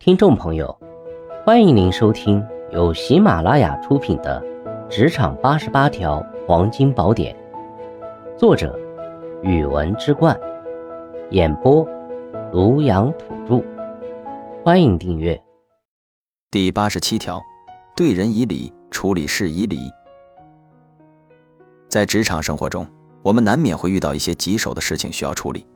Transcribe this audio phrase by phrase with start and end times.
[0.00, 0.78] 听众朋友，
[1.44, 4.40] 欢迎您收听由喜马拉雅出品的
[4.88, 7.36] 《职场八十八条黄金宝典》，
[8.38, 8.78] 作者：
[9.42, 10.38] 语文之冠，
[11.30, 11.84] 演播：
[12.52, 13.62] 庐阳土著。
[14.64, 15.38] 欢迎订阅。
[16.48, 17.42] 第八十七条，
[17.96, 19.90] 对人以礼，处理事以礼。
[21.88, 22.86] 在职场生活中，
[23.20, 25.66] 我们难免会遇到一些棘手的事情需要处理，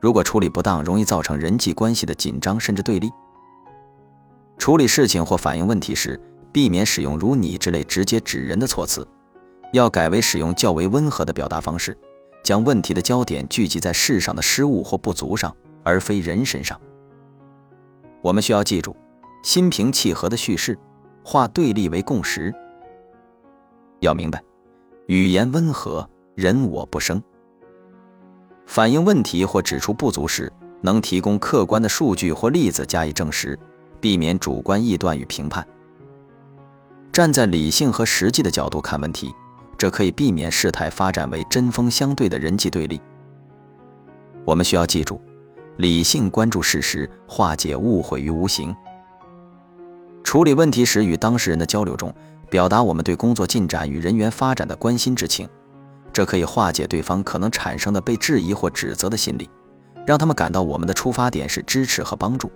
[0.00, 3.10] 如果处理不当，容易造成人际关系的紧张甚至对立。
[4.58, 6.20] 处理事情或反映问题时，
[6.52, 9.06] 避免使用如“你”之类直接指人的措辞，
[9.72, 11.96] 要改为使用较为温和的表达方式，
[12.42, 16.78] 将问题的焦点聚集在事上的失误或不足上，而非人身上。
[18.20, 18.94] 我们需要记住，
[19.42, 20.76] 心平气和的叙事，
[21.22, 22.52] 化对立为共识。
[24.00, 24.42] 要明白，
[25.06, 27.22] 语言温和，人我不生。
[28.66, 33.58] 反映问题或指出不足时，能提供客观的数据或例子加以证实。
[34.00, 35.66] 避免主观臆断与评判，
[37.12, 39.34] 站在理性和实际的角度看问题，
[39.76, 43.00] 这可以避免事态发展为针锋相对的人际对立。
[44.44, 45.20] 我们需要记住，
[45.76, 48.74] 理性关注事实，化解误会于无形。
[50.24, 52.14] 处理问题时，与当事人的交流中，
[52.50, 55.48] 表达我们对工作进展与人员发展的关心之情，
[56.12, 59.48] 这可以化解对方可能产生的被质疑或指责的心理，
[60.06, 62.50] 让他们感到我们的出发点是支持和帮助。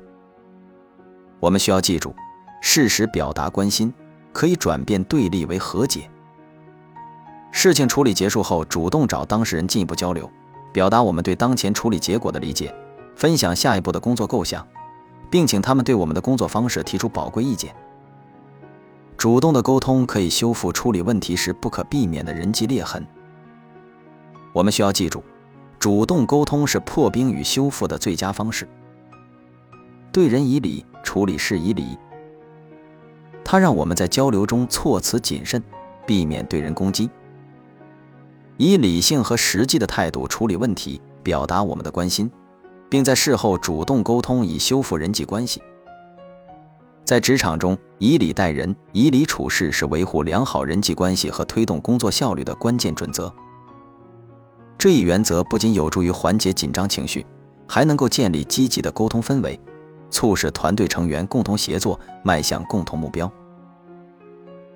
[1.43, 2.15] 我们需要记住，
[2.61, 3.93] 适时表达关心，
[4.33, 6.09] 可以转变对立为和解。
[7.51, 10.31] 事情处理结束后，主动找当事人进一步交流，
[10.73, 12.73] 表达我们对当前处理结果的理解，
[13.17, 14.65] 分享下一步的工作构想，
[15.29, 17.75] 并请他们对我们的工作方式提出宝贵意见。
[19.17, 23.05] 主动的沟通可以修复处理问题时不可避免的人际裂痕。
[24.53, 25.25] 我们需要记住，
[25.81, 28.69] 主动沟通是破冰与修复的最佳方式。
[30.13, 30.87] 对人以礼。
[31.13, 31.99] 处理事以理，
[33.45, 35.63] 它让我们在交流中措辞谨慎，
[36.07, 37.11] 避免对人攻击，
[38.57, 42.31] 以理性和实际的态度处理问题，表达我们的关心，
[42.89, 45.61] 并在事后主动沟通以修复人际关系。
[47.05, 53.31] 在职场中，以礼待人、以礼处事是维护良好人际关系和推动工作效率的关键准则。
[54.79, 57.27] 这一原则不仅有助于缓解紧张情绪，
[57.69, 59.61] 还能够建立积极的沟通氛围。
[60.13, 63.29] 促使团队成员共同协作，迈向共同目标。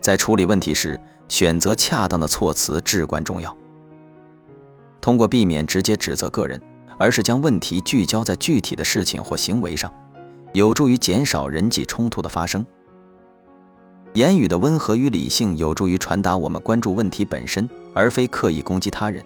[0.01, 0.99] 在处理问题时，
[1.29, 3.57] 选择恰当的措辞至关重要。
[5.01, 6.61] 通过避免直接指责个人，
[6.99, 9.93] 而是将问题聚焦在具体的事情或行为上，
[10.53, 12.65] 有助于减少人际冲突的发生。
[14.15, 19.23] 言语的温和与理性有助于传达我们关注问题本身，而非刻意攻击他人。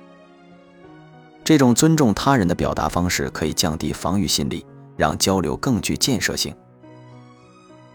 [1.44, 4.66] 这种尊重他人的表达方式可以降低防御心理。
[5.00, 6.54] 让交流更具建设性。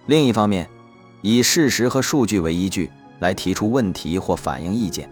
[0.07, 0.67] 另一方面，
[1.21, 2.89] 以事实和数据为依据
[3.19, 5.07] 来提出问题或反映意见，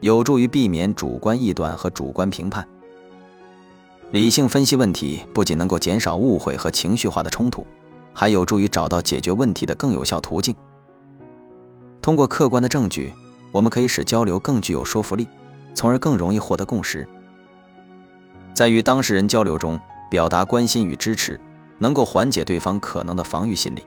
[0.00, 2.66] 有助于避免主观臆断和主观评判。
[4.10, 7.66] 理性分析问题不仅能够减少误会和情绪化的冲突，
[8.14, 10.56] 还有助于找到解决问题的更有效途径。
[12.00, 13.12] 通过客观的证据，
[13.52, 15.28] 我们可以使交流更具有说服力，
[15.74, 17.06] 从而更容易获得共识。
[18.54, 19.78] 在与当事人交流中。
[20.14, 21.40] 表达关心与支持，
[21.78, 23.80] 能够缓解对方可能的防御心理；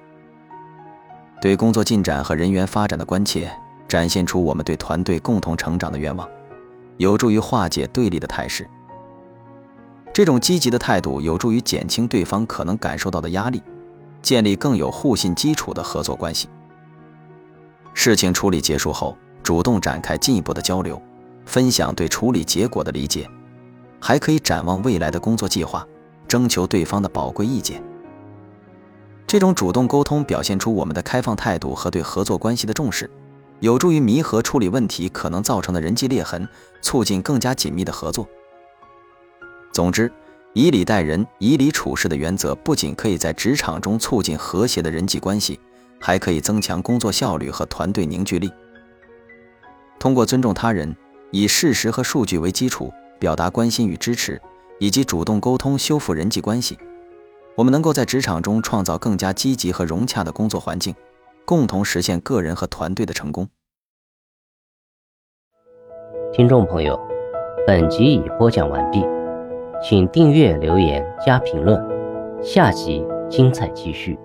[1.39, 3.49] 对工作进展和人员发展的关切，
[3.88, 6.27] 展现出我们对团队共同成长的愿望，
[6.97, 8.69] 有助于化解对立的态势。
[10.11, 13.63] 这种积极的态度有助于减轻对方可能感受到的压力，
[14.21, 16.49] 建立更有互信基础的合作关系。
[17.94, 21.01] 事情处理结束后，主动展开进一步的交流，
[21.45, 23.29] 分享对处理结果的理解，
[24.01, 25.88] 还可以展望未来的工作计划。
[26.27, 27.81] 征求对方的宝贵意见，
[29.25, 33.09] 这种主动沟通表现出我们的开放态度和对合作关系的重视，
[33.59, 36.47] 有助于弥合处理问题可能造成的人际裂痕，
[36.81, 38.27] 促进更加紧密的合作。
[39.71, 40.11] 总之，
[40.53, 45.59] 以礼待人、以礼处事的原则不仅可以在职场中促进和谐的人际关系，
[46.00, 48.51] 还可以增强工作效率和团队凝聚力。
[50.00, 50.95] 通过尊重他人，
[51.31, 54.41] 以事实和数据为基础，表达关心与支持。
[54.79, 56.77] 以及主动沟通修复人际关系，
[57.56, 60.94] 我们能够在职场中创造更加积极和融洽的工作环境，
[61.45, 63.47] 共同实现个人和团队的成功。
[66.31, 67.00] 听众朋友，
[67.65, 69.03] 本集已播讲完毕，
[69.81, 71.81] 请订阅、留言、加评论，
[72.44, 74.18] 下集精彩继续。